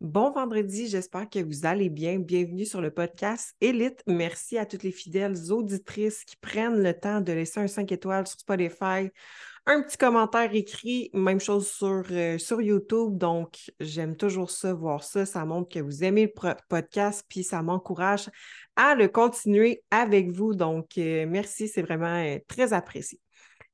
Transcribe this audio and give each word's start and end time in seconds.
Bon 0.00 0.30
vendredi, 0.30 0.88
j'espère 0.88 1.28
que 1.28 1.40
vous 1.40 1.66
allez 1.66 1.90
bien. 1.90 2.18
Bienvenue 2.18 2.64
sur 2.64 2.80
le 2.80 2.90
podcast 2.90 3.54
Élite. 3.60 4.02
Merci 4.06 4.56
à 4.56 4.64
toutes 4.64 4.82
les 4.82 4.92
fidèles 4.92 5.52
auditrices 5.52 6.24
qui 6.24 6.36
prennent 6.36 6.82
le 6.82 6.98
temps 6.98 7.20
de 7.20 7.32
laisser 7.34 7.60
un 7.60 7.66
5 7.66 7.92
étoiles 7.92 8.26
sur 8.26 8.40
Spotify, 8.40 9.10
un 9.66 9.82
petit 9.82 9.98
commentaire 9.98 10.54
écrit, 10.54 11.10
même 11.12 11.38
chose 11.38 11.68
sur, 11.68 12.02
euh, 12.12 12.38
sur 12.38 12.62
YouTube. 12.62 13.18
Donc, 13.18 13.58
j'aime 13.78 14.16
toujours 14.16 14.50
ça, 14.50 14.72
voir 14.72 15.04
ça. 15.04 15.26
Ça 15.26 15.44
montre 15.44 15.68
que 15.68 15.80
vous 15.80 16.02
aimez 16.02 16.32
le 16.34 16.54
podcast, 16.70 17.26
puis 17.28 17.44
ça 17.44 17.60
m'encourage 17.62 18.30
à 18.76 18.94
le 18.94 19.06
continuer 19.06 19.82
avec 19.90 20.30
vous. 20.30 20.54
Donc, 20.54 20.96
euh, 20.96 21.26
merci, 21.28 21.68
c'est 21.68 21.82
vraiment 21.82 22.24
euh, 22.24 22.38
très 22.48 22.72
apprécié. 22.72 23.20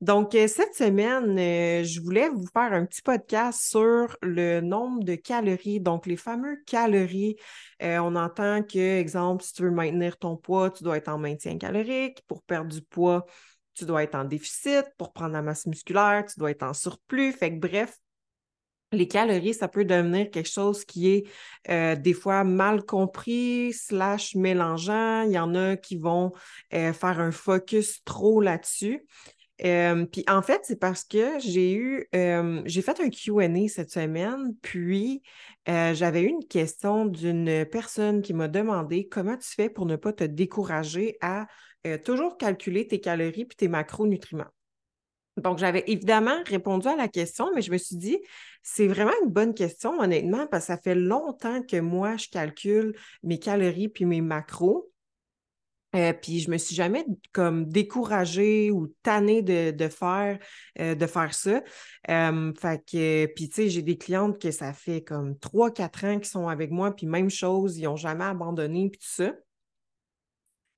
Donc, 0.02 0.34
euh, 0.34 0.46
cette 0.46 0.74
semaine, 0.74 1.38
euh, 1.38 1.82
je 1.82 2.02
voulais 2.02 2.28
vous 2.28 2.46
faire 2.52 2.74
un 2.74 2.84
petit 2.84 3.00
podcast 3.00 3.62
sur 3.62 4.14
le 4.20 4.60
nombre 4.60 5.02
de 5.02 5.14
calories, 5.14 5.80
donc 5.80 6.04
les 6.04 6.18
fameux 6.18 6.62
calories. 6.66 7.36
Euh, 7.82 7.98
on 8.00 8.14
entend 8.14 8.62
que, 8.62 8.98
exemple, 8.98 9.42
si 9.42 9.54
tu 9.54 9.62
veux 9.62 9.70
maintenir 9.70 10.18
ton 10.18 10.36
poids, 10.36 10.70
tu 10.70 10.84
dois 10.84 10.98
être 10.98 11.08
en 11.08 11.16
maintien 11.16 11.56
calorique. 11.56 12.22
Pour 12.26 12.42
perdre 12.42 12.70
du 12.70 12.82
poids, 12.82 13.24
tu 13.72 13.86
dois 13.86 14.02
être 14.02 14.16
en 14.16 14.24
déficit. 14.24 14.84
Pour 14.98 15.14
prendre 15.14 15.32
la 15.32 15.40
masse 15.40 15.64
musculaire, 15.64 16.26
tu 16.26 16.38
dois 16.38 16.50
être 16.50 16.62
en 16.64 16.74
surplus. 16.74 17.32
Fait 17.32 17.50
que 17.54 17.58
bref, 17.58 17.96
les 18.92 19.08
calories, 19.08 19.54
ça 19.54 19.66
peut 19.66 19.86
devenir 19.86 20.30
quelque 20.30 20.48
chose 20.48 20.84
qui 20.84 21.08
est 21.08 21.96
des 21.96 22.12
fois 22.12 22.44
mal 22.44 22.84
compris, 22.84 23.72
slash 23.72 24.34
mélangeant. 24.34 25.22
Il 25.22 25.32
y 25.32 25.38
en 25.38 25.54
a 25.54 25.76
qui 25.76 25.96
vont 25.96 26.32
faire 26.70 27.18
un 27.18 27.32
focus 27.32 28.04
trop 28.04 28.40
là-dessus 28.40 29.04
puis 29.58 30.24
en 30.28 30.42
fait, 30.42 30.60
c'est 30.64 30.78
parce 30.78 31.04
que 31.04 31.38
j'ai 31.38 31.74
eu, 31.74 32.08
j'ai 32.12 32.82
fait 32.82 33.00
un 33.00 33.10
QA 33.10 33.68
cette 33.68 33.90
semaine, 33.90 34.54
puis 34.62 35.22
j'avais 35.66 36.22
eu 36.22 36.28
une 36.28 36.46
question 36.46 37.06
d'une 37.06 37.64
personne 37.64 38.22
qui 38.22 38.34
m'a 38.34 38.48
demandé 38.48 39.08
comment 39.08 39.36
tu 39.36 39.48
fais 39.48 39.70
pour 39.70 39.86
ne 39.86 39.96
pas 39.96 40.12
te 40.12 40.24
décourager 40.24 41.16
à 41.20 41.46
toujours 42.04 42.36
calculer 42.36 42.86
tes 42.86 43.00
calories 43.00 43.44
puis 43.44 43.56
tes 43.56 43.68
macronutriments? 43.68 44.50
Donc, 45.36 45.58
j'avais 45.58 45.84
évidemment 45.86 46.42
répondu 46.46 46.88
à 46.88 46.96
la 46.96 47.08
question, 47.08 47.50
mais 47.54 47.60
je 47.60 47.70
me 47.70 47.76
suis 47.76 47.96
dit, 47.96 48.18
c'est 48.62 48.86
vraiment 48.86 49.12
une 49.22 49.30
bonne 49.30 49.52
question, 49.52 50.00
honnêtement, 50.00 50.46
parce 50.46 50.64
que 50.64 50.72
ça 50.72 50.78
fait 50.78 50.94
longtemps 50.94 51.62
que 51.62 51.78
moi, 51.78 52.16
je 52.16 52.28
calcule 52.28 52.96
mes 53.22 53.38
calories 53.38 53.88
puis 53.88 54.06
mes 54.06 54.22
macros. 54.22 54.90
Euh, 55.94 56.12
puis 56.12 56.40
je 56.40 56.50
me 56.50 56.58
suis 56.58 56.74
jamais 56.74 57.06
comme 57.32 57.66
découragée 57.66 58.70
ou 58.70 58.88
tannée 59.02 59.42
de, 59.42 59.88
faire, 59.88 60.38
euh, 60.80 60.94
de 60.94 61.06
faire 61.06 61.32
ça. 61.32 61.62
fait 62.06 62.84
que, 62.84 63.26
puis 63.26 63.48
tu 63.48 63.54
sais, 63.54 63.68
j'ai 63.68 63.82
des 63.82 63.96
clientes 63.96 64.40
que 64.40 64.50
ça 64.50 64.72
fait 64.72 65.02
comme 65.02 65.36
3-4 65.36 66.06
ans 66.06 66.18
qui 66.18 66.28
sont 66.28 66.48
avec 66.48 66.70
moi, 66.70 66.94
puis 66.94 67.06
même 67.06 67.30
chose, 67.30 67.78
ils 67.78 67.84
n'ont 67.84 67.96
jamais 67.96 68.24
abandonné, 68.24 68.90
puis 68.90 68.98
tout 68.98 69.08
ça. 69.08 69.32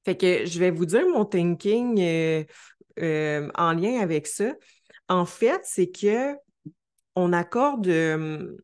Fait 0.04 0.16
que 0.16 0.46
je 0.46 0.58
vais 0.58 0.70
vous 0.70 0.86
dire 0.86 1.06
mon 1.08 1.24
thinking 1.24 2.00
euh, 2.00 3.48
en 3.54 3.72
lien 3.72 4.00
avec 4.00 4.26
ça. 4.26 4.54
En 5.08 5.26
fait, 5.26 5.60
c'est 5.64 5.90
que 5.90 6.34
on 7.16 7.32
accorde, 7.32 7.90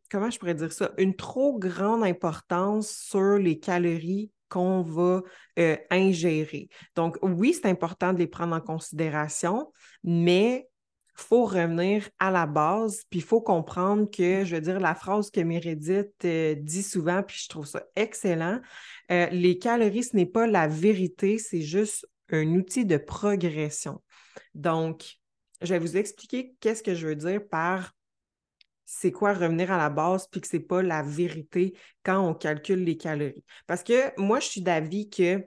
comment 0.09 0.31
je 0.31 0.39
pourrais 0.39 0.55
dire 0.55 0.73
ça, 0.73 0.93
une 0.99 1.17
trop 1.17 1.59
grande 1.59 2.05
importance 2.05 2.89
sur 2.89 3.37
les 3.37 3.59
calories 3.59 4.31
qu'on 4.49 4.83
va 4.83 5.23
euh, 5.59 5.77
ingérer. 5.91 6.69
Donc, 6.97 7.19
oui, 7.23 7.55
c'est 7.55 7.69
important 7.69 8.13
de 8.13 8.19
les 8.19 8.27
prendre 8.27 8.55
en 8.55 8.61
considération, 8.61 9.73
mais 10.03 10.69
il 11.17 11.23
faut 11.23 11.45
revenir 11.45 12.09
à 12.19 12.31
la 12.31 12.47
base, 12.47 13.05
puis 13.09 13.21
il 13.21 13.25
faut 13.25 13.41
comprendre 13.41 14.11
que, 14.11 14.45
je 14.45 14.57
veux 14.57 14.61
dire, 14.61 14.81
la 14.81 14.95
phrase 14.95 15.31
que 15.31 15.41
Meredith 15.41 16.13
euh, 16.25 16.57
dit 16.57 16.83
souvent, 16.83 17.23
puis 17.23 17.39
je 17.41 17.49
trouve 17.49 17.67
ça 17.67 17.85
excellent, 17.95 18.61
euh, 19.13 19.27
les 19.31 19.59
calories, 19.59 20.05
ce 20.05 20.17
n'est 20.17 20.27
pas 20.27 20.47
la 20.47 20.67
vérité, 20.67 21.39
c'est 21.39 21.63
juste 21.63 22.07
un 22.31 22.55
outil 22.55 22.85
de 22.85 22.97
progression. 22.97 24.03
Donc, 24.55 25.19
je 25.63 25.69
vais 25.69 25.79
vous 25.79 25.97
expliquer 25.97 26.55
qu'est-ce 26.61 26.83
que 26.83 26.95
je 26.95 27.07
veux 27.07 27.17
dire 27.17 27.41
par 27.49 27.93
c'est 28.85 29.13
quoi 29.13 29.33
revenir 29.33 29.73
à 29.73 29.79
la 29.79 29.91
base, 29.91 30.27
puis 30.29 30.41
que 30.41 30.47
c'est 30.47 30.61
pas 30.61 30.83
la 30.83 31.03
vérité 31.03 31.75
quand 32.03 32.21
on 32.21 32.35
calcule 32.35 32.85
les 32.85 32.97
calories. 32.97 33.45
Parce 33.67 33.83
que 33.83 34.19
moi, 34.21 34.41
je 34.41 34.47
suis 34.47 34.63
d'avis 34.63 35.09
que 35.09 35.47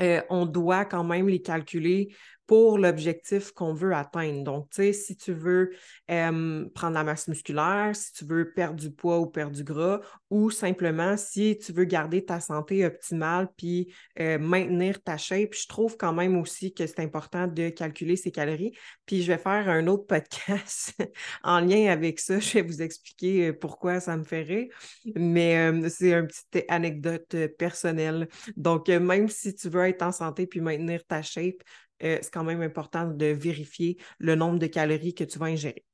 euh, 0.00 0.22
on 0.28 0.46
doit 0.46 0.84
quand 0.84 1.04
même 1.04 1.28
les 1.28 1.40
calculer 1.40 2.14
pour 2.46 2.78
l'objectif 2.78 3.52
qu'on 3.52 3.72
veut 3.72 3.94
atteindre. 3.94 4.44
Donc, 4.44 4.70
tu 4.70 4.82
sais, 4.82 4.92
si 4.92 5.16
tu 5.16 5.32
veux 5.32 5.70
prendre 6.06 6.94
la 6.94 7.04
masse 7.04 7.28
musculaire, 7.28 7.90
si 7.94 8.12
tu 8.12 8.24
veux 8.24 8.52
perdre 8.52 8.78
du 8.78 8.90
poids 8.90 9.18
ou 9.18 9.26
perdre 9.26 9.56
du 9.56 9.64
gras, 9.64 10.00
ou 10.30 10.50
simplement 10.50 11.16
si 11.16 11.58
tu 11.58 11.72
veux 11.72 11.84
garder 11.84 12.24
ta 12.24 12.40
santé 12.40 12.84
optimale 12.84 13.48
puis 13.56 13.94
maintenir 14.18 15.02
ta 15.02 15.16
shape, 15.16 15.54
je 15.54 15.66
trouve 15.66 15.96
quand 15.96 16.12
même 16.12 16.36
aussi 16.36 16.74
que 16.74 16.86
c'est 16.86 17.00
important 17.00 17.46
de 17.46 17.68
calculer 17.68 18.16
ses 18.16 18.30
calories. 18.30 18.72
Puis 19.06 19.22
je 19.22 19.32
vais 19.32 19.38
faire 19.38 19.68
un 19.68 19.86
autre 19.86 20.06
podcast 20.06 20.92
en 21.42 21.60
lien 21.60 21.90
avec 21.90 22.20
ça. 22.20 22.38
Je 22.38 22.54
vais 22.54 22.62
vous 22.62 22.82
expliquer 22.82 23.52
pourquoi 23.52 24.00
ça 24.00 24.16
me 24.16 24.24
fait 24.24 24.42
rire, 24.42 24.66
mais 25.14 25.88
c'est 25.88 26.12
une 26.12 26.26
petite 26.26 26.64
anecdote 26.68 27.34
personnelle. 27.58 28.28
Donc, 28.56 28.88
même 28.88 29.28
si 29.28 29.54
tu 29.54 29.68
veux 29.68 29.86
être 29.86 30.02
en 30.02 30.12
santé 30.12 30.46
puis 30.46 30.60
maintenir 30.60 31.04
ta 31.06 31.22
shape, 31.22 31.62
euh, 32.04 32.18
c'est 32.20 32.32
quand 32.32 32.44
même 32.44 32.62
important 32.62 33.06
de 33.06 33.26
vérifier 33.26 33.98
le 34.18 34.34
nombre 34.34 34.58
de 34.58 34.66
calories 34.66 35.14
que 35.14 35.24
tu 35.24 35.38
vas 35.38 35.46
ingérer. 35.46 35.84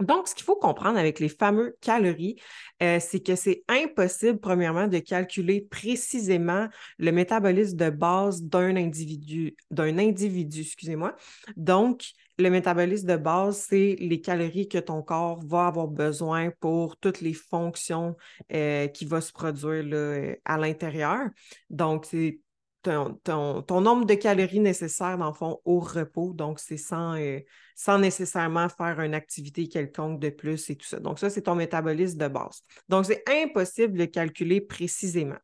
Donc, 0.00 0.26
ce 0.26 0.34
qu'il 0.34 0.44
faut 0.44 0.56
comprendre 0.56 0.98
avec 0.98 1.20
les 1.20 1.28
fameux 1.28 1.76
calories, 1.80 2.36
euh, 2.82 2.98
c'est 3.00 3.20
que 3.20 3.36
c'est 3.36 3.62
impossible, 3.68 4.40
premièrement, 4.40 4.88
de 4.88 4.98
calculer 4.98 5.60
précisément 5.70 6.68
le 6.98 7.12
métabolisme 7.12 7.76
de 7.76 7.90
base 7.90 8.42
d'un 8.42 8.74
individu, 8.74 9.54
d'un 9.70 9.96
individu, 9.98 10.62
excusez-moi. 10.62 11.14
Donc, 11.56 12.06
le 12.38 12.50
métabolisme 12.50 13.06
de 13.06 13.16
base, 13.16 13.66
c'est 13.68 13.94
les 14.00 14.20
calories 14.20 14.66
que 14.66 14.78
ton 14.78 15.00
corps 15.00 15.40
va 15.46 15.68
avoir 15.68 15.86
besoin 15.86 16.50
pour 16.58 16.96
toutes 16.96 17.20
les 17.20 17.32
fonctions 17.32 18.16
euh, 18.52 18.88
qui 18.88 19.04
vont 19.04 19.20
se 19.20 19.32
produire 19.32 20.36
à 20.44 20.58
l'intérieur. 20.58 21.28
Donc, 21.70 22.06
c'est 22.06 22.40
ton, 22.84 23.80
nombre 23.80 24.04
de 24.04 24.14
calories 24.14 24.60
nécessaires, 24.60 25.18
dans 25.18 25.28
le 25.28 25.34
fond, 25.34 25.60
au 25.64 25.80
repos. 25.80 26.32
Donc, 26.32 26.60
c'est 26.60 26.76
sans, 26.76 27.16
euh, 27.16 27.40
sans 27.74 27.98
nécessairement 27.98 28.68
faire 28.68 29.00
une 29.00 29.14
activité 29.14 29.68
quelconque 29.68 30.20
de 30.20 30.30
plus 30.30 30.70
et 30.70 30.76
tout 30.76 30.86
ça. 30.86 31.00
Donc, 31.00 31.18
ça, 31.18 31.30
c'est 31.30 31.42
ton 31.42 31.54
métabolisme 31.54 32.18
de 32.18 32.28
base. 32.28 32.62
Donc, 32.88 33.06
c'est 33.06 33.22
impossible 33.28 33.98
de 33.98 34.04
calculer 34.04 34.60
précisément. 34.60 35.38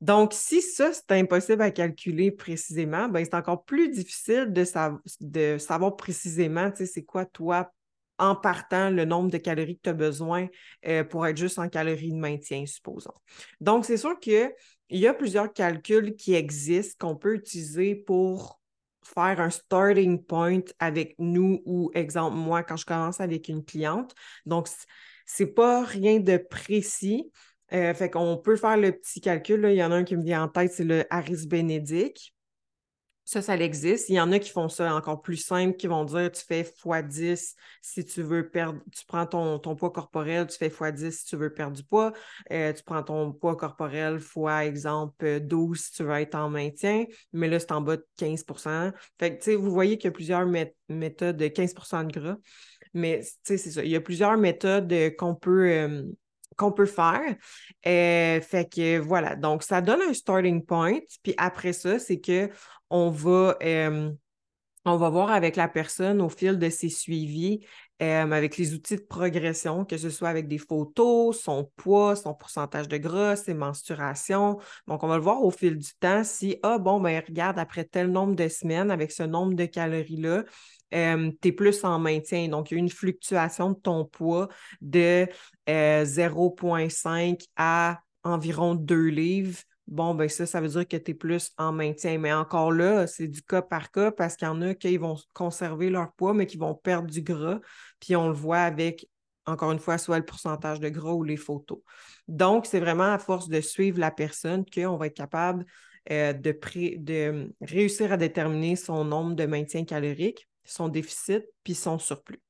Donc, 0.00 0.32
si 0.34 0.60
ça, 0.60 0.92
c'est 0.92 1.12
impossible 1.12 1.62
à 1.62 1.70
calculer 1.70 2.30
précisément, 2.30 3.08
ben, 3.08 3.24
c'est 3.24 3.34
encore 3.34 3.64
plus 3.64 3.88
difficile 3.88 4.52
de, 4.52 4.64
de 5.20 5.58
savoir 5.58 5.96
précisément, 5.96 6.70
tu 6.70 6.78
sais, 6.78 6.86
c'est 6.86 7.04
quoi, 7.04 7.24
toi, 7.24 7.72
en 8.18 8.36
partant 8.36 8.90
le 8.90 9.04
nombre 9.04 9.30
de 9.30 9.38
calories 9.38 9.76
que 9.76 9.82
tu 9.82 9.90
as 9.90 9.94
besoin 9.94 10.48
euh, 10.86 11.04
pour 11.04 11.26
être 11.26 11.36
juste 11.36 11.58
en 11.58 11.68
calories 11.68 12.12
de 12.12 12.18
maintien, 12.18 12.64
supposons. 12.66 13.14
Donc, 13.60 13.84
c'est 13.84 13.96
sûr 13.96 14.18
qu'il 14.20 14.52
y 14.90 15.06
a 15.06 15.14
plusieurs 15.14 15.52
calculs 15.52 16.14
qui 16.16 16.34
existent 16.34 17.08
qu'on 17.08 17.16
peut 17.16 17.34
utiliser 17.34 17.94
pour 17.94 18.60
faire 19.04 19.40
un 19.40 19.50
starting 19.50 20.22
point 20.22 20.62
avec 20.78 21.14
nous 21.18 21.62
ou, 21.66 21.90
exemple, 21.94 22.36
moi, 22.36 22.62
quand 22.62 22.76
je 22.76 22.86
commence 22.86 23.20
avec 23.20 23.48
une 23.48 23.64
cliente. 23.64 24.14
Donc, 24.46 24.68
c'est 25.26 25.54
pas 25.54 25.84
rien 25.84 26.20
de 26.20 26.36
précis. 26.36 27.30
Euh, 27.72 27.94
fait 27.94 28.10
qu'on 28.10 28.36
peut 28.36 28.56
faire 28.56 28.76
le 28.76 28.92
petit 28.92 29.20
calcul. 29.20 29.66
Il 29.68 29.76
y 29.76 29.84
en 29.84 29.90
a 29.90 29.96
un 29.96 30.04
qui 30.04 30.16
me 30.16 30.22
vient 30.22 30.44
en 30.44 30.48
tête, 30.48 30.72
c'est 30.72 30.84
le 30.84 31.04
Harris 31.10 31.46
Benedict. 31.46 32.32
Ça, 33.24 33.40
ça 33.40 33.56
existe. 33.56 34.10
Il 34.10 34.16
y 34.16 34.20
en 34.20 34.30
a 34.32 34.38
qui 34.38 34.50
font 34.50 34.68
ça 34.68 34.94
encore 34.94 35.22
plus 35.22 35.38
simple, 35.38 35.76
qui 35.76 35.86
vont 35.86 36.04
dire 36.04 36.30
tu 36.30 36.42
fais 36.46 36.62
x10 36.62 37.54
si 37.80 38.04
tu 38.04 38.22
veux 38.22 38.50
perdre, 38.50 38.80
tu 38.92 39.06
prends 39.06 39.26
ton, 39.26 39.58
ton 39.58 39.74
poids 39.76 39.90
corporel, 39.90 40.46
tu 40.46 40.58
fais 40.58 40.68
x10 40.68 41.10
si 41.10 41.24
tu 41.24 41.36
veux 41.36 41.52
perdre 41.52 41.74
du 41.74 41.84
poids, 41.84 42.12
euh, 42.52 42.72
tu 42.74 42.82
prends 42.82 43.02
ton 43.02 43.32
poids 43.32 43.56
corporel 43.56 44.20
fois, 44.20 44.66
exemple, 44.66 45.40
12 45.40 45.80
si 45.80 45.92
tu 45.92 46.02
veux 46.02 46.12
être 46.12 46.34
en 46.34 46.50
maintien, 46.50 47.06
mais 47.32 47.48
là, 47.48 47.58
c'est 47.58 47.72
en 47.72 47.80
bas 47.80 47.96
de 47.96 48.06
15% 48.16 48.92
Fait 49.18 49.30
que, 49.30 49.42
tu 49.42 49.50
sais, 49.52 49.56
vous 49.56 49.70
voyez 49.70 49.96
qu'il 49.96 50.08
y 50.08 50.08
a 50.08 50.12
plusieurs 50.12 50.46
méthodes 50.88 51.36
de 51.38 51.48
15% 51.48 52.04
de 52.04 52.12
gras, 52.12 52.36
mais, 52.92 53.20
tu 53.20 53.28
sais, 53.42 53.56
c'est 53.56 53.70
ça. 53.70 53.84
Il 53.84 53.90
y 53.90 53.96
a 53.96 54.00
plusieurs 54.00 54.36
méthodes 54.36 54.94
qu'on 55.16 55.34
peut. 55.34 55.70
Euh, 55.70 56.02
qu'on 56.56 56.72
peut 56.72 56.86
faire. 56.86 57.36
fait 57.82 58.72
que 58.72 58.98
voilà, 58.98 59.36
donc 59.36 59.62
ça 59.62 59.80
donne 59.80 60.00
un 60.02 60.14
starting 60.14 60.64
point. 60.64 60.98
Puis 61.22 61.34
après 61.36 61.72
ça, 61.72 61.98
c'est 61.98 62.20
que 62.20 62.50
on 62.90 63.10
va, 63.10 63.56
on 64.84 64.96
va 64.96 65.08
voir 65.08 65.30
avec 65.30 65.56
la 65.56 65.68
personne 65.68 66.20
au 66.20 66.28
fil 66.28 66.58
de 66.58 66.68
ses 66.68 66.90
suivis 66.90 67.60
euh, 68.02 68.30
avec 68.30 68.56
les 68.56 68.74
outils 68.74 68.96
de 68.96 69.02
progression, 69.02 69.84
que 69.84 69.96
ce 69.96 70.10
soit 70.10 70.28
avec 70.28 70.48
des 70.48 70.58
photos, 70.58 71.40
son 71.40 71.70
poids, 71.76 72.16
son 72.16 72.34
pourcentage 72.34 72.88
de 72.88 72.96
gras, 72.96 73.36
ses 73.36 73.54
menstruations. 73.54 74.58
Donc, 74.88 75.04
on 75.04 75.06
va 75.06 75.16
le 75.16 75.22
voir 75.22 75.42
au 75.42 75.50
fil 75.50 75.78
du 75.78 75.94
temps 76.00 76.24
si, 76.24 76.56
ah 76.62 76.78
bon, 76.78 77.00
ben 77.00 77.22
regarde, 77.26 77.58
après 77.58 77.84
tel 77.84 78.08
nombre 78.08 78.34
de 78.34 78.48
semaines, 78.48 78.90
avec 78.90 79.12
ce 79.12 79.22
nombre 79.22 79.54
de 79.54 79.64
calories-là, 79.64 80.44
euh, 80.94 81.30
tu 81.40 81.48
es 81.48 81.52
plus 81.52 81.84
en 81.84 81.98
maintien. 81.98 82.48
Donc, 82.48 82.70
il 82.70 82.74
y 82.74 82.76
a 82.76 82.80
une 82.80 82.90
fluctuation 82.90 83.70
de 83.70 83.76
ton 83.76 84.04
poids 84.04 84.48
de 84.80 85.28
0,5 85.66 87.32
euh, 87.32 87.36
à 87.56 88.00
environ 88.24 88.74
2 88.74 89.06
livres 89.06 89.60
bon, 89.86 90.14
ben 90.14 90.28
ça, 90.28 90.46
ça 90.46 90.60
veut 90.60 90.68
dire 90.68 90.88
que 90.88 90.96
tu 90.96 91.10
es 91.10 91.14
plus 91.14 91.52
en 91.58 91.72
maintien. 91.72 92.18
Mais 92.18 92.32
encore 92.32 92.72
là, 92.72 93.06
c'est 93.06 93.28
du 93.28 93.42
cas 93.42 93.62
par 93.62 93.90
cas 93.90 94.10
parce 94.10 94.36
qu'il 94.36 94.46
y 94.46 94.50
en 94.50 94.62
a 94.62 94.74
qui 94.74 94.96
vont 94.96 95.16
conserver 95.32 95.90
leur 95.90 96.12
poids, 96.12 96.34
mais 96.34 96.46
qui 96.46 96.56
vont 96.56 96.74
perdre 96.74 97.08
du 97.08 97.22
gras. 97.22 97.60
Puis 98.00 98.16
on 98.16 98.28
le 98.28 98.34
voit 98.34 98.60
avec, 98.60 99.08
encore 99.46 99.72
une 99.72 99.78
fois, 99.78 99.98
soit 99.98 100.18
le 100.18 100.24
pourcentage 100.24 100.80
de 100.80 100.88
gras 100.88 101.12
ou 101.12 101.22
les 101.22 101.36
photos. 101.36 101.80
Donc, 102.28 102.66
c'est 102.66 102.80
vraiment 102.80 103.12
à 103.12 103.18
force 103.18 103.48
de 103.48 103.60
suivre 103.60 103.98
la 103.98 104.10
personne 104.10 104.64
qu'on 104.64 104.96
va 104.96 105.06
être 105.06 105.16
capable 105.16 105.64
euh, 106.10 106.32
de, 106.32 107.50
réussir 107.62 108.12
à 108.12 108.16
déterminer 108.16 108.76
son 108.76 109.04
nombre 109.04 109.34
de 109.34 109.46
maintien 109.46 109.84
calorique, 109.84 110.48
son 110.64 110.88
déficit, 110.88 111.44
puis 111.62 111.74
son 111.74 111.98
surplus. 111.98 112.42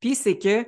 Puis 0.00 0.14
c'est 0.14 0.38
que 0.38 0.66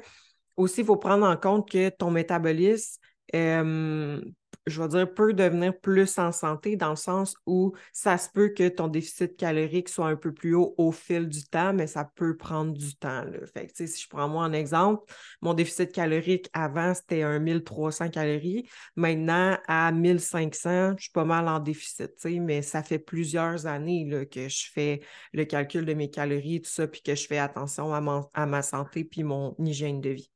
aussi, 0.56 0.80
il 0.80 0.86
faut 0.86 0.96
prendre 0.96 1.24
en 1.24 1.36
compte 1.36 1.70
que 1.70 1.88
ton 1.88 2.10
métabolisme 2.10 3.00
euh, 3.34 4.20
je 4.68 4.82
vais 4.82 4.88
dire, 4.88 5.12
peut 5.12 5.32
devenir 5.32 5.78
plus 5.78 6.18
en 6.18 6.32
santé 6.32 6.76
dans 6.76 6.90
le 6.90 6.96
sens 6.96 7.34
où 7.46 7.74
ça 7.92 8.18
se 8.18 8.28
peut 8.28 8.48
que 8.48 8.68
ton 8.68 8.88
déficit 8.88 9.36
calorique 9.36 9.88
soit 9.88 10.08
un 10.08 10.16
peu 10.16 10.32
plus 10.32 10.54
haut 10.54 10.74
au 10.78 10.92
fil 10.92 11.28
du 11.28 11.44
temps, 11.44 11.72
mais 11.72 11.86
ça 11.86 12.04
peut 12.04 12.36
prendre 12.36 12.72
du 12.72 12.96
temps. 12.96 13.24
Fait 13.52 13.66
que, 13.66 13.86
si 13.86 14.02
je 14.02 14.08
prends 14.08 14.28
moi 14.28 14.44
un 14.44 14.52
exemple, 14.52 15.12
mon 15.40 15.54
déficit 15.54 15.92
calorique 15.92 16.48
avant, 16.52 16.94
c'était 16.94 17.22
un 17.22 17.38
1300 17.38 18.10
calories. 18.10 18.68
Maintenant, 18.96 19.58
à 19.66 19.92
1500, 19.92 20.94
je 20.96 21.02
suis 21.04 21.12
pas 21.12 21.24
mal 21.24 21.48
en 21.48 21.60
déficit, 21.60 22.12
mais 22.24 22.62
ça 22.62 22.82
fait 22.82 22.98
plusieurs 22.98 23.66
années 23.66 24.04
là, 24.08 24.24
que 24.24 24.48
je 24.48 24.70
fais 24.72 25.00
le 25.32 25.44
calcul 25.44 25.84
de 25.84 25.94
mes 25.94 26.10
calories 26.10 26.56
et 26.56 26.60
tout 26.60 26.70
ça, 26.70 26.86
puis 26.86 27.02
que 27.02 27.14
je 27.14 27.26
fais 27.26 27.38
attention 27.38 27.92
à, 27.94 28.30
à 28.34 28.46
ma 28.46 28.62
santé 28.62 29.04
puis 29.04 29.22
mon 29.22 29.54
hygiène 29.58 30.00
de 30.00 30.10
vie. 30.10 30.30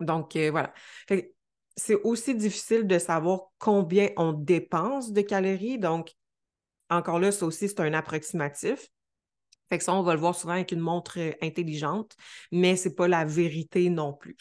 Donc, 0.00 0.36
euh, 0.36 0.50
voilà. 0.50 0.72
C'est 1.76 2.00
aussi 2.02 2.34
difficile 2.34 2.86
de 2.86 2.98
savoir 2.98 3.52
combien 3.58 4.08
on 4.16 4.32
dépense 4.32 5.12
de 5.12 5.20
calories. 5.20 5.78
Donc, 5.78 6.12
encore 6.90 7.18
là, 7.18 7.32
ça 7.32 7.46
aussi, 7.46 7.68
c'est 7.68 7.80
un 7.80 7.94
approximatif. 7.94 8.88
Fait 9.68 9.78
que 9.78 9.84
ça, 9.84 9.94
on 9.94 10.02
va 10.02 10.14
le 10.14 10.20
voir 10.20 10.34
souvent 10.34 10.52
avec 10.52 10.72
une 10.72 10.80
montre 10.80 11.18
euh, 11.18 11.32
intelligente, 11.42 12.16
mais 12.52 12.76
ce 12.76 12.88
n'est 12.88 12.94
pas 12.94 13.08
la 13.08 13.24
vérité 13.24 13.88
non 13.90 14.12
plus. 14.12 14.36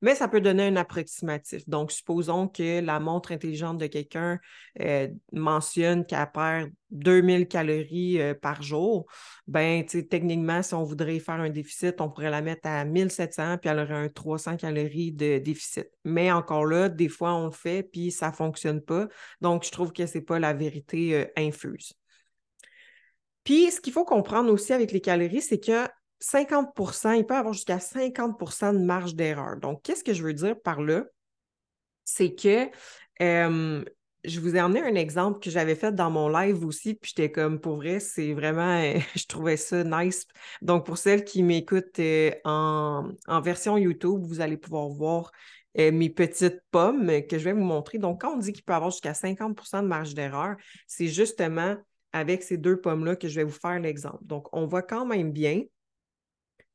Mais 0.00 0.14
ça 0.14 0.28
peut 0.28 0.40
donner 0.40 0.64
un 0.64 0.76
approximatif. 0.76 1.68
Donc, 1.68 1.92
supposons 1.92 2.48
que 2.48 2.80
la 2.80 3.00
montre 3.00 3.32
intelligente 3.32 3.78
de 3.78 3.86
quelqu'un 3.86 4.38
euh, 4.80 5.08
mentionne 5.32 6.06
qu'elle 6.06 6.30
perd 6.32 6.70
2000 6.90 7.48
calories 7.48 8.20
euh, 8.20 8.34
par 8.34 8.62
jour. 8.62 9.06
Ben, 9.46 9.84
techniquement, 9.84 10.62
si 10.62 10.74
on 10.74 10.84
voudrait 10.84 11.18
faire 11.18 11.34
un 11.34 11.50
déficit, 11.50 12.00
on 12.00 12.10
pourrait 12.10 12.30
la 12.30 12.42
mettre 12.42 12.68
à 12.68 12.84
1700 12.84 13.58
puis 13.58 13.70
elle 13.70 13.80
aurait 13.80 13.94
un 13.94 14.08
300 14.08 14.56
calories 14.56 15.12
de 15.12 15.38
déficit. 15.38 15.88
Mais 16.04 16.30
encore 16.30 16.64
là, 16.64 16.88
des 16.88 17.08
fois, 17.08 17.34
on 17.34 17.46
le 17.46 17.52
fait 17.52 17.82
puis 17.82 18.10
ça 18.10 18.30
ne 18.30 18.34
fonctionne 18.34 18.80
pas. 18.80 19.08
Donc, 19.40 19.64
je 19.64 19.70
trouve 19.70 19.92
que 19.92 20.06
ce 20.06 20.18
n'est 20.18 20.24
pas 20.24 20.38
la 20.38 20.54
vérité 20.54 21.14
euh, 21.14 21.24
infuse. 21.36 21.92
Puis, 23.44 23.70
ce 23.70 23.80
qu'il 23.80 23.92
faut 23.92 24.04
comprendre 24.04 24.52
aussi 24.52 24.72
avec 24.72 24.92
les 24.92 25.00
calories, 25.00 25.40
c'est 25.40 25.58
que 25.58 25.88
50% 26.20 27.12
il 27.12 27.26
peut 27.26 27.36
avoir 27.36 27.54
jusqu'à 27.54 27.78
50% 27.78 28.72
de 28.72 28.78
marge 28.78 29.14
d'erreur. 29.14 29.56
Donc, 29.56 29.82
qu'est-ce 29.82 30.04
que 30.04 30.12
je 30.12 30.22
veux 30.22 30.34
dire 30.34 30.60
par 30.60 30.80
là? 30.80 31.04
C'est 32.04 32.34
que 32.34 32.70
je 34.24 34.40
vous 34.40 34.56
ai 34.56 34.60
emmené 34.60 34.80
un 34.80 34.94
exemple 34.94 35.40
que 35.40 35.50
j'avais 35.50 35.74
fait 35.74 35.94
dans 35.94 36.10
mon 36.10 36.28
live 36.28 36.64
aussi, 36.64 36.94
puis 36.94 37.12
j'étais 37.14 37.30
comme, 37.30 37.60
pour 37.60 37.76
vrai, 37.76 38.00
c'est 38.00 38.34
vraiment, 38.34 38.80
je 39.14 39.26
trouvais 39.26 39.56
ça 39.56 39.84
nice. 39.84 40.26
Donc, 40.62 40.86
pour 40.86 40.98
celles 40.98 41.24
qui 41.24 41.42
m'écoutent 41.42 41.98
euh, 41.98 42.30
en, 42.44 43.40
version 43.42 43.76
YouTube, 43.78 44.20
vous 44.22 44.40
allez 44.40 44.56
pouvoir 44.56 44.88
voir 44.88 45.32
euh, 45.78 45.92
mes 45.92 46.10
petites 46.10 46.60
pommes 46.70 47.22
que 47.28 47.38
je 47.38 47.44
vais 47.44 47.52
vous 47.52 47.64
montrer. 47.64 47.98
Donc, 47.98 48.22
quand 48.22 48.34
on 48.34 48.38
dit 48.38 48.52
qu'il 48.52 48.64
peut 48.64 48.74
avoir 48.74 48.90
jusqu'à 48.90 49.12
50% 49.12 49.82
de 49.82 49.88
marge 49.88 50.14
d'erreur, 50.14 50.56
c'est 50.86 51.08
justement 51.08 51.76
avec 52.12 52.42
ces 52.42 52.56
deux 52.56 52.80
pommes-là 52.80 53.16
que 53.16 53.28
je 53.28 53.36
vais 53.36 53.44
vous 53.44 53.50
faire 53.50 53.78
l'exemple. 53.78 54.18
Donc, 54.22 54.48
on 54.52 54.66
voit 54.66 54.82
quand 54.82 55.06
même 55.06 55.30
bien 55.30 55.62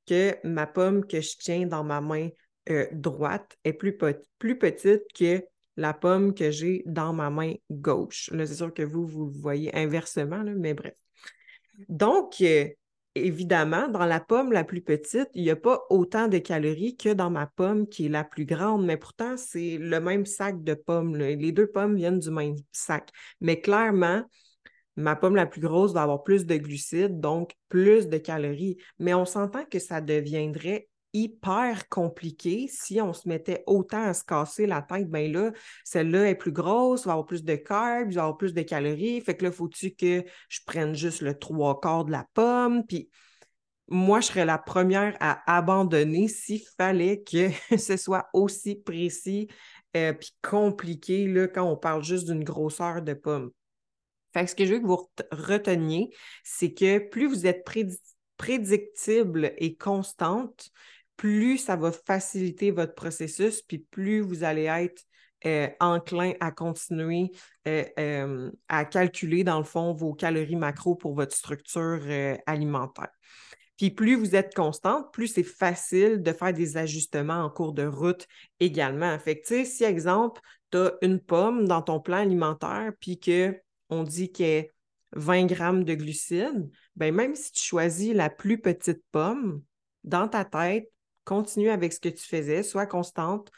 que 0.06 0.36
ma 0.44 0.68
pomme 0.68 1.06
que 1.06 1.22
je 1.22 1.38
tiens 1.38 1.66
dans 1.66 1.84
ma 1.84 2.02
main 2.02 2.30
euh, 2.70 2.88
droite 2.92 3.58
est 3.64 3.74
plus, 3.74 3.98
petite 3.98 5.04
que 5.18 5.44
la 5.76 5.94
pomme 5.94 6.34
que 6.34 6.52
j'ai 6.52 6.84
dans 6.86 7.14
ma 7.14 7.30
main 7.30 7.54
gauche. 7.72 8.30
Là, 8.32 8.46
c'est 8.46 8.56
sûr 8.56 8.74
que 8.74 8.84
vous, 8.84 9.06
vous 9.06 9.26
le 9.26 9.40
voyez 9.40 9.76
inversement, 9.76 10.44
mais 10.56 10.74
bref. 10.74 10.94
Donc, 11.90 12.36
euh, 12.42 12.68
évidemment, 13.16 13.88
dans 13.88 14.06
la 14.06 14.20
pomme 14.20 14.52
la 14.52 14.64
plus 14.64 14.82
petite, 14.82 15.30
il 15.34 15.44
n'y 15.44 15.50
a 15.50 15.56
pas 15.56 15.84
autant 15.90 16.28
de 16.28 16.38
calories 16.38 16.96
que 16.96 17.14
dans 17.14 17.30
ma 17.30 17.48
pomme 17.48 17.88
qui 17.88 18.06
est 18.06 18.10
la 18.10 18.24
plus 18.24 18.46
grande, 18.46 18.86
mais 18.86 18.98
pourtant, 18.98 19.36
c'est 19.38 19.78
le 19.78 20.00
même 20.00 20.26
sac 20.26 20.64
de 20.64 20.74
pommes. 20.74 21.16
Les 21.16 21.52
deux 21.52 21.68
pommes 21.68 21.96
viennent 21.96 22.20
du 22.20 22.32
même 22.32 22.56
sac. 22.72 23.10
Mais 23.42 23.60
clairement, 23.60 24.24
Ma 24.95 25.16
pomme 25.16 25.36
la 25.36 25.45
plus 25.45 25.62
grosse 25.62 25.94
va 25.94 26.04
avoir 26.04 26.24
plus 26.24 26.45
de 26.45 26.56
glucides, 26.56 27.19
donc 27.19 27.54
plus 27.69 28.07
de 28.07 28.18
calories. 28.18 28.78
Mais 29.00 29.13
on 29.13 29.25
s'entend 29.25 29.66
que 29.66 29.80
ça 29.80 30.01
deviendrait 30.01 30.88
hyper 31.13 31.88
compliqué 31.90 32.68
si 32.68 33.00
on 33.00 33.13
se 33.13 33.28
mettait 33.30 33.63
autant 33.68 34.04
à 34.04 34.13
se 34.13 34.24
casser 34.24 34.66
la 34.66 34.81
tête. 34.81 35.10
Bien 35.10 35.28
là, 35.30 35.51
celle-là 35.84 36.30
est 36.30 36.36
plus 36.36 36.51
grosse, 36.51 37.06
va 37.06 37.13
avoir 37.13 37.25
plus 37.25 37.44
de 37.44 37.56
carbs, 37.56 38.12
va 38.12 38.22
avoir 38.24 38.38
plus 38.38 38.54
de 38.54 38.62
calories. 38.62 39.22
Fait 39.22 39.38
que 39.38 39.45
là, 39.45 39.51
faut-tu 39.51 39.92
que 39.92 40.24
je 40.50 40.60
prenne 40.66 40.95
juste 40.95 41.22
le 41.22 41.38
trois 41.38 41.80
quarts 41.80 42.06
de 42.06 42.12
la 42.12 42.25
pomme? 42.34 42.86
Puis 42.86 43.10
moi, 43.88 44.22
je 44.22 44.28
serais 44.28 44.45
la 44.45 44.57
première 44.57 45.16
à 45.19 45.56
abandonner 45.56 46.28
s'il 46.28 46.63
fallait 46.78 47.22
que 47.22 47.50
ce 47.78 47.98
soit 47.98 48.28
aussi 48.34 48.75
précis 48.75 49.48
et 49.94 50.07
euh, 50.07 50.13
compliqué 50.42 51.28
là, 51.28 51.48
quand 51.48 51.69
on 51.69 51.78
parle 51.78 52.04
juste 52.04 52.25
d'une 52.25 52.44
grosseur 52.44 53.04
de 53.04 53.13
pomme. 53.13 53.51
Fait 54.33 54.44
que 54.44 54.50
ce 54.50 54.56
que 54.56 54.65
je 54.65 54.74
veux 54.74 54.80
que 54.80 54.88
vous 54.88 55.09
reteniez, 55.31 56.09
c'est 56.44 56.74
que 56.74 56.97
plus 57.00 57.27
vous 57.27 57.45
êtes 57.45 57.65
prédictible 58.38 59.53
et 59.57 59.75
constante, 59.75 60.69
plus 61.15 61.57
ça 61.57 61.75
va 61.75 61.91
faciliter 61.91 62.71
votre 62.71 62.95
processus, 62.95 63.62
puis 63.62 63.80
plus 63.91 64.21
vous 64.21 64.44
allez 64.44 64.63
être 64.63 65.03
euh, 65.45 65.68
enclin 65.81 66.33
à 66.39 66.51
continuer 66.51 67.30
euh, 67.68 67.83
euh, 68.00 68.51
à 68.69 68.85
calculer, 68.85 69.44
dans 69.44 69.57
le 69.57 69.65
fond, 69.65 69.94
vos 69.94 70.13
calories 70.13 70.56
macro 70.56 70.95
pour 70.95 71.15
votre 71.15 71.35
structure 71.35 72.01
alimentaire. 72.45 73.09
Puis 73.77 73.91
plus 73.91 74.15
vous 74.15 74.35
êtes 74.35 74.53
constante, 74.53 75.12
plus 75.12 75.27
c'est 75.27 75.44
facile 75.44 76.21
de 76.21 76.31
faire 76.31 76.53
des 76.53 76.77
ajustements 76.77 77.44
en 77.44 77.50
cours 77.50 77.74
de 77.74 77.85
route 77.85 78.25
également. 78.59 79.18
Fait 79.19 79.41
que, 79.41 79.66
si, 79.66 79.83
exemple, 79.83 80.40
tu 80.71 80.78
as 80.78 80.94
une 81.02 81.19
pomme 81.19 81.68
dans 81.68 81.81
ton 81.81 81.99
plan 81.99 82.18
alimentaire, 82.18 82.94
puis 83.02 83.19
que 83.19 83.59
on 83.94 84.04
dit 84.04 84.31
a 84.40 84.64
20 85.16 85.45
grammes 85.45 85.83
de 85.83 85.94
glucides, 85.94 86.69
ben 86.95 87.14
même 87.14 87.35
si 87.35 87.52
tu 87.52 87.64
choisis 87.64 88.14
la 88.14 88.30
plus 88.30 88.59
petite 88.59 89.04
pomme, 89.12 89.62
dans 90.04 90.28
ta 90.28 90.44
tête, 90.45 90.90
continue 91.23 91.69
avec 91.69 91.94
ce 91.94 92.00
que 92.00 92.09
tu 92.09 92.23
faisais, 92.23 92.64
sois 92.64 92.85
constante. 92.85 93.50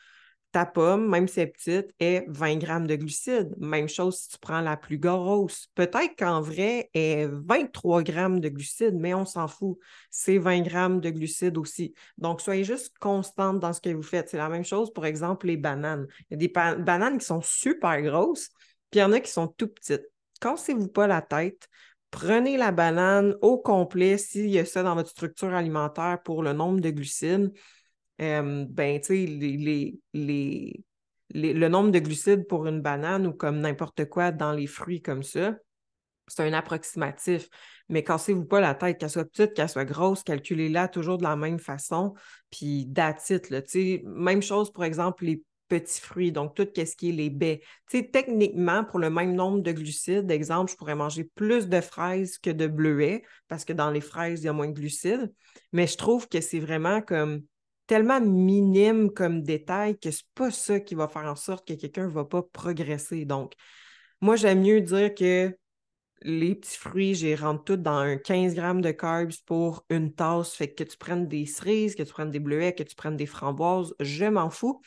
Ta 0.52 0.66
pomme, 0.66 1.10
même 1.10 1.28
si 1.28 1.42
elle 1.42 1.50
est 1.50 1.52
petite, 1.52 1.94
est 2.00 2.24
20 2.30 2.58
grammes 2.58 2.88
de 2.88 2.96
glucides. 2.96 3.54
Même 3.58 3.90
chose 3.90 4.20
si 4.20 4.30
tu 4.30 4.38
prends 4.40 4.62
la 4.62 4.78
plus 4.78 4.98
grosse. 4.98 5.68
Peut-être 5.76 6.16
qu'en 6.18 6.40
vrai, 6.40 6.90
elle 6.94 7.02
est 7.02 7.28
23 7.28 8.04
grammes 8.04 8.40
de 8.40 8.48
glucides, 8.48 8.96
mais 8.96 9.14
on 9.14 9.26
s'en 9.26 9.50
fout. 9.50 9.78
C'est 10.10 10.38
20 10.38 10.62
grammes 10.62 11.02
de 11.02 11.10
glucides 11.10 11.58
aussi. 11.58 11.94
Donc, 12.18 12.40
soyez 12.40 12.64
juste 12.64 12.98
constante 13.00 13.60
dans 13.60 13.74
ce 13.74 13.82
que 13.82 13.90
vous 13.90 14.02
faites. 14.02 14.30
C'est 14.30 14.38
la 14.38 14.48
même 14.48 14.64
chose, 14.64 14.94
pour 14.94 15.06
exemple, 15.06 15.48
les 15.48 15.58
bananes. 15.58 16.08
Il 16.30 16.34
y 16.34 16.36
a 16.36 16.38
des 16.38 16.84
bananes 16.84 17.18
qui 17.18 17.26
sont 17.26 17.42
super 17.42 18.02
grosses, 18.02 18.48
puis 18.92 19.00
il 19.00 19.02
y 19.02 19.04
en 19.04 19.12
a 19.12 19.20
qui 19.20 19.32
sont 19.32 19.48
tout 19.48 19.68
petites 19.68 20.08
cassez-vous 20.40 20.88
pas 20.88 21.08
la 21.08 21.22
tête. 21.22 21.68
Prenez 22.12 22.58
la 22.58 22.72
banane 22.72 23.36
au 23.42 23.58
complet 23.58 24.18
s'il 24.18 24.50
y 24.50 24.60
a 24.60 24.66
ça 24.66 24.84
dans 24.84 24.96
votre 24.96 25.10
structure 25.10 25.54
alimentaire 25.54 26.20
pour 26.24 26.44
le 26.44 26.54
nombre 26.54 26.80
de 26.80 26.90
glucides. 26.90 27.52
Euh, 28.22 28.66
ben, 28.70 29.02
tu 29.02 29.28
sais, 29.28 30.00
le 31.34 31.68
nombre 31.68 31.92
de 31.92 32.00
glucides 32.00 32.48
pour 32.48 32.68
une 32.68 32.82
banane 32.82 33.28
ou 33.28 33.34
comme 33.34 33.60
n'importe 33.60 34.06
quoi 34.06 34.32
dans 34.32 34.54
les 34.54 34.68
fruits 34.68 35.02
comme 35.02 35.24
ça, 35.24 35.56
c'est 36.28 36.44
un 36.44 36.54
approximatif. 36.54 37.50
Mais 37.90 38.04
cassez-vous 38.04 38.46
pas 38.46 38.62
la 38.62 38.74
tête, 38.76 38.98
qu'elle 38.98 39.10
soit 39.10 39.26
petite, 39.26 39.54
qu'elle 39.54 39.70
soit 39.70 39.86
grosse, 39.86 40.24
calculez-la 40.24 40.88
toujours 40.88 41.18
de 41.18 41.24
la 41.24 41.36
même 41.36 41.60
façon. 41.60 42.14
Puis, 42.50 42.92
it, 43.30 44.04
Même 44.06 44.42
chose, 44.42 44.72
pour 44.72 44.86
exemple, 44.86 45.26
les 45.26 45.44
petits 45.68 46.02
fruits, 46.02 46.32
donc 46.32 46.56
tout 46.56 46.68
ce 46.76 46.96
qui 46.96 47.10
est 47.10 47.14
les 47.14 47.30
baies. 47.30 47.62
Tu 47.90 48.10
techniquement, 48.10 48.84
pour 48.84 49.00
le 49.00 49.10
même 49.10 49.34
nombre 49.34 49.60
de 49.60 49.72
glucides, 49.72 50.30
exemple, 50.32 50.72
je 50.72 50.78
pourrais 50.78 50.96
manger 50.96 51.24
plus 51.36 51.68
de 51.68 51.82
fraises 51.82 52.38
que 52.38 52.50
de 52.50 52.68
bleuets, 52.68 53.24
parce 53.48 53.66
que 53.66 53.74
dans 53.74 53.92
les 53.92 54.02
fraises, 54.02 54.42
il 54.42 54.46
y 54.46 54.50
a 54.50 54.54
moins 54.54 54.68
de 54.68 54.74
glucides. 54.74 55.34
Mais 55.72 55.88
je 55.88 55.98
trouve 55.98 56.28
que 56.28 56.42
c'est 56.42 56.60
vraiment 56.60 57.02
comme 57.02 57.44
tellement 57.88 58.22
minime 58.22 59.12
comme 59.12 59.44
détail 59.44 59.98
que 60.00 60.12
c'est 60.12 60.26
pas 60.34 60.52
ça 60.52 60.80
qui 60.80 60.96
va 60.96 61.08
faire 61.08 61.26
en 61.26 61.36
sorte 61.36 61.68
que 61.68 61.74
quelqu'un 61.74 62.08
va 62.08 62.26
pas 62.26 62.42
progresser. 62.42 63.26
Donc, 63.26 63.54
moi, 64.22 64.36
j'aime 64.36 64.62
mieux 64.62 64.82
dire 64.82 65.14
que 65.14 65.56
les 66.22 66.56
petits 66.56 66.78
fruits, 66.78 67.14
j'y 67.14 67.36
rentre 67.36 67.64
tout 67.64 67.78
dans 67.78 67.98
un 67.98 68.18
15 68.18 68.56
grammes 68.56 68.82
de 68.82 68.92
carbs 68.92 69.34
pour 69.46 69.86
une 69.90 70.14
tasse. 70.14 70.56
Fait 70.56 70.74
que 70.74 70.84
tu 70.84 70.98
prennes 70.98 71.28
des 71.28 71.46
cerises, 71.46 71.96
que 71.96 72.04
tu 72.04 72.12
prennes 72.12 72.32
des 72.32 72.40
bleuets, 72.40 72.74
que 72.74 72.84
tu 72.84 72.96
prennes 72.96 73.18
des 73.18 73.26
framboises, 73.26 73.94
je 74.00 74.26
m'en 74.26 74.50
fous 74.50 74.82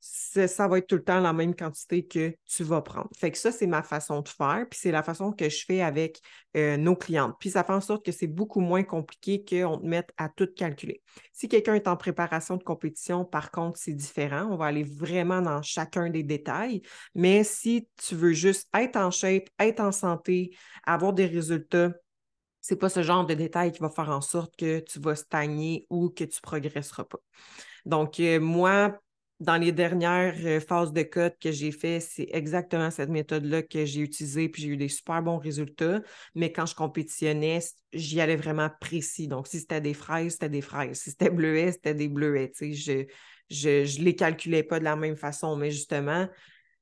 ça 0.00 0.66
va 0.66 0.78
être 0.78 0.86
tout 0.86 0.96
le 0.96 1.04
temps 1.04 1.20
la 1.20 1.32
même 1.32 1.54
quantité 1.54 2.06
que 2.06 2.34
tu 2.46 2.64
vas 2.64 2.80
prendre. 2.80 3.08
Fait 3.14 3.30
que 3.30 3.36
ça, 3.36 3.52
c'est 3.52 3.66
ma 3.66 3.82
façon 3.82 4.22
de 4.22 4.28
faire, 4.28 4.66
puis 4.70 4.80
c'est 4.80 4.90
la 4.90 5.02
façon 5.02 5.32
que 5.32 5.48
je 5.48 5.64
fais 5.64 5.82
avec 5.82 6.20
euh, 6.56 6.78
nos 6.78 6.96
clientes. 6.96 7.34
Puis 7.38 7.50
ça 7.50 7.64
fait 7.64 7.74
en 7.74 7.82
sorte 7.82 8.04
que 8.04 8.12
c'est 8.12 8.26
beaucoup 8.26 8.60
moins 8.60 8.82
compliqué 8.82 9.44
qu'on 9.44 9.78
te 9.78 9.86
mette 9.86 10.10
à 10.16 10.30
tout 10.30 10.48
calculer. 10.56 11.02
Si 11.32 11.48
quelqu'un 11.48 11.74
est 11.74 11.86
en 11.86 11.96
préparation 11.96 12.56
de 12.56 12.62
compétition, 12.62 13.24
par 13.26 13.50
contre, 13.50 13.78
c'est 13.78 13.92
différent. 13.92 14.48
On 14.50 14.56
va 14.56 14.66
aller 14.66 14.84
vraiment 14.84 15.42
dans 15.42 15.60
chacun 15.60 16.08
des 16.08 16.22
détails. 16.22 16.80
Mais 17.14 17.44
si 17.44 17.86
tu 17.96 18.14
veux 18.14 18.32
juste 18.32 18.68
être 18.74 18.96
en 18.96 19.10
shape, 19.10 19.48
être 19.58 19.80
en 19.80 19.92
santé, 19.92 20.56
avoir 20.84 21.12
des 21.12 21.26
résultats, 21.26 21.90
c'est 22.62 22.76
pas 22.76 22.88
ce 22.88 23.02
genre 23.02 23.26
de 23.26 23.34
détail 23.34 23.72
qui 23.72 23.80
va 23.80 23.90
faire 23.90 24.10
en 24.10 24.20
sorte 24.20 24.54
que 24.56 24.80
tu 24.80 24.98
vas 25.00 25.14
stagner 25.14 25.86
ou 25.90 26.10
que 26.10 26.24
tu 26.24 26.40
progresseras 26.40 27.04
pas. 27.04 27.18
Donc, 27.86 28.20
euh, 28.20 28.38
moi, 28.38 28.98
dans 29.40 29.56
les 29.56 29.72
dernières 29.72 30.36
euh, 30.44 30.60
phases 30.60 30.92
de 30.92 31.02
code 31.02 31.34
que 31.40 31.50
j'ai 31.50 31.72
fait, 31.72 31.98
c'est 31.98 32.28
exactement 32.32 32.90
cette 32.90 33.08
méthode-là 33.08 33.62
que 33.62 33.86
j'ai 33.86 34.00
utilisée, 34.00 34.50
puis 34.50 34.62
j'ai 34.62 34.68
eu 34.68 34.76
des 34.76 34.88
super 34.88 35.22
bons 35.22 35.38
résultats. 35.38 36.02
Mais 36.34 36.52
quand 36.52 36.66
je 36.66 36.74
compétitionnais, 36.74 37.60
j'y 37.92 38.20
allais 38.20 38.36
vraiment 38.36 38.70
précis. 38.80 39.28
Donc, 39.28 39.46
si 39.48 39.60
c'était 39.60 39.80
des 39.80 39.94
fraises, 39.94 40.32
c'était 40.32 40.50
des 40.50 40.60
fraises. 40.60 41.00
Si 41.00 41.10
c'était 41.10 41.30
bleuet, 41.30 41.72
c'était 41.72 41.94
des 41.94 42.08
bleuets. 42.08 42.52
je 42.60 42.92
ne 42.92 43.04
je, 43.48 43.84
je 43.84 44.02
les 44.02 44.14
calculais 44.14 44.62
pas 44.62 44.78
de 44.78 44.84
la 44.84 44.94
même 44.94 45.16
façon. 45.16 45.56
Mais 45.56 45.70
justement, 45.70 46.28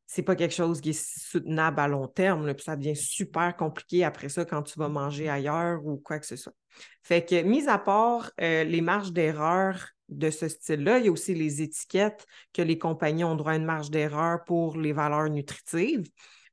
c'est 0.06 0.22
pas 0.22 0.34
quelque 0.34 0.54
chose 0.54 0.80
qui 0.80 0.90
est 0.90 1.28
soutenable 1.30 1.78
à 1.78 1.86
long 1.86 2.08
terme, 2.08 2.52
puis 2.54 2.64
ça 2.64 2.76
devient 2.76 2.96
super 2.96 3.54
compliqué 3.54 4.04
après 4.04 4.30
ça 4.30 4.44
quand 4.44 4.62
tu 4.62 4.78
vas 4.78 4.88
manger 4.88 5.28
ailleurs 5.28 5.84
ou 5.86 5.98
quoi 5.98 6.18
que 6.18 6.26
ce 6.26 6.34
soit. 6.34 6.54
Fait 7.02 7.24
que, 7.24 7.42
mis 7.42 7.68
à 7.68 7.78
part 7.78 8.32
euh, 8.40 8.64
les 8.64 8.80
marges 8.80 9.12
d'erreur 9.12 9.90
de 10.08 10.30
ce 10.30 10.48
style-là. 10.48 10.98
Il 10.98 11.06
y 11.06 11.08
a 11.08 11.12
aussi 11.12 11.34
les 11.34 11.62
étiquettes 11.62 12.26
que 12.52 12.62
les 12.62 12.78
compagnies 12.78 13.24
ont 13.24 13.34
droit 13.34 13.52
à 13.52 13.56
une 13.56 13.64
marge 13.64 13.90
d'erreur 13.90 14.44
pour 14.44 14.76
les 14.76 14.92
valeurs 14.92 15.30
nutritives. 15.30 16.04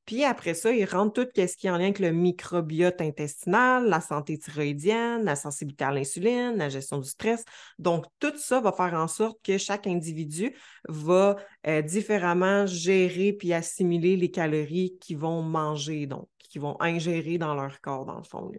Puis 0.06 0.24
après 0.24 0.54
ça, 0.54 0.72
ils 0.72 0.86
rentrent 0.86 1.24
tout 1.24 1.30
ce 1.36 1.58
qui 1.58 1.66
est 1.66 1.72
en 1.72 1.78
lien 1.78 1.86
avec 1.86 2.00
le 2.00 2.12
microbiote 2.12 3.02
intestinal, 3.02 3.88
la 3.88 4.02
santé 4.02 4.38
thyroïdienne, 4.38 5.24
la 5.24 5.36
sensibilité 5.36 5.84
à 5.84 5.92
l'insuline, 5.92 6.58
la 6.58 6.70
gestion 6.70 7.00
du 7.00 7.10
stress. 7.10 7.44
Donc, 7.80 8.06
tout 8.20 8.38
ça 8.38 8.62
va 8.62 8.72
faire 8.72 8.94
en 8.94 9.08
sorte 9.08 9.40
que 9.44 9.58
chaque 9.58 9.88
individu 9.88 10.56
va 10.88 11.38
euh, 11.66 11.82
différemment 11.82 12.68
gérer 12.68 13.34
puis 13.34 13.52
assimiler 13.52 14.16
les 14.16 14.30
calories 14.30 14.96
qu'ils 15.02 15.18
vont 15.18 15.42
manger, 15.42 16.06
donc, 16.06 16.30
qu'ils 16.38 16.62
vont 16.62 16.78
ingérer 16.80 17.40
dans 17.40 17.56
leur 17.56 17.82
corps, 17.82 18.06
dans 18.06 18.18
le 18.18 18.24
fond. 18.24 18.52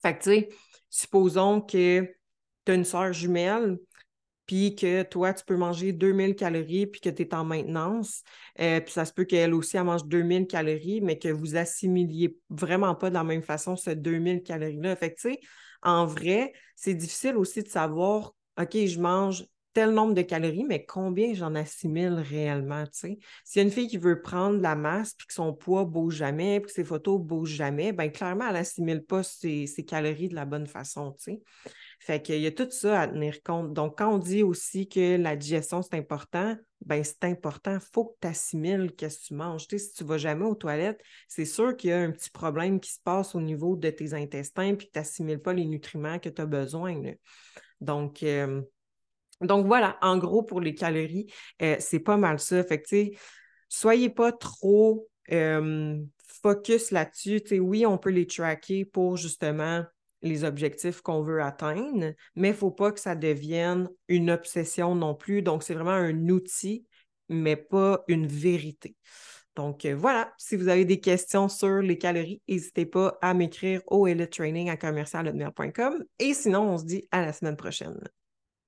Fait 0.00 0.16
que, 0.16 0.22
tu 0.22 0.30
sais, 0.30 0.48
supposons 0.90 1.60
que 1.60 2.08
tu 2.64 2.72
as 2.72 2.74
une 2.74 2.84
soeur 2.84 3.12
jumelle, 3.12 3.78
puis 4.46 4.74
que 4.74 5.02
toi, 5.02 5.32
tu 5.32 5.44
peux 5.44 5.56
manger 5.56 5.92
2000 5.92 6.34
calories, 6.34 6.86
puis 6.86 7.00
que 7.00 7.08
tu 7.08 7.22
es 7.22 7.34
en 7.34 7.44
maintenance. 7.44 8.22
Euh, 8.60 8.80
puis 8.80 8.92
ça 8.92 9.04
se 9.04 9.12
peut 9.12 9.24
qu'elle 9.24 9.54
aussi, 9.54 9.76
elle 9.76 9.84
mange 9.84 10.04
2000 10.04 10.46
calories, 10.46 11.00
mais 11.00 11.18
que 11.18 11.28
vous 11.28 11.56
assimiliez 11.56 12.36
vraiment 12.50 12.94
pas 12.94 13.08
de 13.08 13.14
la 13.14 13.24
même 13.24 13.42
façon 13.42 13.76
ce 13.76 13.90
2000 13.90 14.42
calories-là. 14.42 14.96
Fait 14.96 15.14
que, 15.14 15.20
tu 15.20 15.32
sais, 15.32 15.40
en 15.82 16.06
vrai, 16.06 16.52
c'est 16.76 16.94
difficile 16.94 17.36
aussi 17.36 17.62
de 17.62 17.68
savoir, 17.68 18.34
OK, 18.60 18.74
je 18.74 19.00
mange 19.00 19.44
tel 19.72 19.90
nombre 19.90 20.14
de 20.14 20.22
calories, 20.22 20.64
mais 20.64 20.84
combien 20.84 21.34
j'en 21.34 21.54
assimile 21.54 22.14
réellement, 22.14 22.84
tu 22.84 22.90
sais? 22.92 23.18
S'il 23.44 23.60
y 23.60 23.64
a 23.64 23.66
une 23.66 23.72
fille 23.72 23.88
qui 23.88 23.98
veut 23.98 24.20
prendre 24.20 24.60
la 24.60 24.74
masse, 24.74 25.14
puis 25.14 25.26
que 25.26 25.32
son 25.32 25.54
poids 25.54 25.84
bouge 25.84 26.16
jamais, 26.16 26.60
puis 26.60 26.68
que 26.68 26.72
ses 26.72 26.84
photos 26.84 27.20
bougent 27.20 27.54
jamais, 27.54 27.92
bien, 27.92 28.08
clairement, 28.08 28.46
elle 28.48 28.54
n'assimile 28.54 29.02
pas 29.04 29.22
ses, 29.22 29.66
calories 29.86 30.28
de 30.28 30.34
la 30.34 30.44
bonne 30.44 30.66
façon, 30.66 31.12
tu 31.12 31.24
sais. 31.24 31.42
Fait 32.00 32.20
qu'il 32.20 32.40
y 32.40 32.46
a 32.46 32.50
tout 32.50 32.68
ça 32.70 33.02
à 33.02 33.08
tenir 33.08 33.42
compte. 33.44 33.72
Donc, 33.72 33.98
quand 33.98 34.12
on 34.12 34.18
dit 34.18 34.42
aussi 34.42 34.88
que 34.88 35.16
la 35.16 35.36
digestion, 35.36 35.82
c'est 35.82 35.94
important, 35.94 36.56
ben 36.84 37.04
c'est 37.04 37.22
important. 37.24 37.74
Il 37.74 37.92
faut 37.92 38.06
que 38.06 38.16
tu 38.22 38.26
assimiles 38.28 38.92
qu'est-ce 38.96 39.20
que 39.20 39.26
tu 39.26 39.34
manges. 39.34 39.68
Tu 39.68 39.78
sais, 39.78 39.86
si 39.86 39.94
tu 39.94 40.02
ne 40.02 40.08
vas 40.08 40.18
jamais 40.18 40.44
aux 40.44 40.56
toilettes, 40.56 41.00
c'est 41.28 41.44
sûr 41.44 41.76
qu'il 41.76 41.90
y 41.90 41.92
a 41.92 42.00
un 42.00 42.10
petit 42.10 42.30
problème 42.30 42.80
qui 42.80 42.90
se 42.90 43.00
passe 43.00 43.36
au 43.36 43.40
niveau 43.40 43.76
de 43.76 43.88
tes 43.90 44.14
intestins 44.14 44.74
puis 44.74 44.88
que 44.88 44.92
tu 44.92 44.98
n'assimiles 44.98 45.40
pas 45.40 45.52
les 45.52 45.64
nutriments 45.64 46.18
que 46.18 46.28
tu 46.28 46.42
as 46.42 46.46
besoin. 46.46 47.00
Donc, 47.80 48.22
euh, 48.22 48.62
donc 49.42 49.66
voilà, 49.66 49.98
en 50.02 50.18
gros, 50.18 50.42
pour 50.42 50.60
les 50.60 50.74
calories, 50.74 51.26
euh, 51.62 51.76
c'est 51.78 52.00
pas 52.00 52.16
mal 52.16 52.38
ça. 52.38 52.62
Fait 52.64 52.80
que, 52.80 52.88
tu 52.88 53.18
soyez 53.68 54.10
pas 54.10 54.32
trop 54.32 55.08
euh, 55.30 55.98
focus 56.42 56.90
là-dessus. 56.90 57.42
Tu 57.42 57.58
oui, 57.58 57.86
on 57.86 57.98
peut 57.98 58.10
les 58.10 58.26
tracker 58.26 58.84
pour 58.84 59.16
justement 59.16 59.84
les 60.22 60.44
objectifs 60.44 61.00
qu'on 61.00 61.22
veut 61.22 61.42
atteindre, 61.42 62.14
mais 62.36 62.48
il 62.48 62.52
ne 62.52 62.56
faut 62.56 62.70
pas 62.70 62.92
que 62.92 63.00
ça 63.00 63.16
devienne 63.16 63.88
une 64.08 64.30
obsession 64.30 64.94
non 64.94 65.14
plus. 65.14 65.42
Donc, 65.42 65.64
c'est 65.64 65.74
vraiment 65.74 65.90
un 65.90 66.28
outil, 66.28 66.86
mais 67.28 67.56
pas 67.56 68.04
une 68.06 68.26
vérité. 68.26 68.96
Donc 69.54 69.84
euh, 69.84 69.94
voilà, 69.94 70.32
si 70.38 70.56
vous 70.56 70.68
avez 70.68 70.84
des 70.84 71.00
questions 71.00 71.48
sur 71.48 71.80
les 71.82 71.98
calories, 71.98 72.40
n'hésitez 72.48 72.86
pas 72.86 73.18
à 73.20 73.34
m'écrire 73.34 73.82
au 73.86 74.06
elitetraining 74.06 74.70
à 74.70 74.76
commercial 74.76 75.32
Et 76.18 76.34
sinon, 76.34 76.70
on 76.70 76.78
se 76.78 76.84
dit 76.84 77.06
à 77.10 77.20
la 77.20 77.32
semaine 77.32 77.56
prochaine. 77.56 77.98